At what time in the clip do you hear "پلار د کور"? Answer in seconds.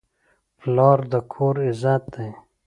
0.59-1.55